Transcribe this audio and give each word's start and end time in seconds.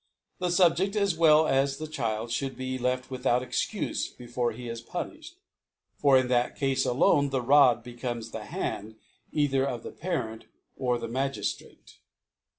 The 0.39 0.47
Subjeft, 0.49 0.95
as 0.95 1.15
well 1.15 1.45
as 1.47 1.77
the 1.77 1.85
Child, 1.85 2.33
{hould 2.33 2.57
be 2.57 2.79
left 2.79 3.11
without 3.11 3.43
Excufe 3.43 4.17
before 4.17 4.51
he 4.51 4.63
i^ 4.65 4.83
punilhed.: 4.83 5.33
for, 5.95 6.17
in 6.17 6.27
that 6.27 6.55
Cafe 6.55 6.89
alone,, 6.89 7.29
the 7.29 7.39
Rod 7.43 7.83
becomes 7.83 8.31
the 8.31 8.45
Hand 8.45 8.95
either 9.31 9.63
of 9.63 9.83
the 9.83 9.91
Parent 9.91 10.45
or 10.75 10.97
the 10.97 11.07
Magiftrate. 11.07 11.97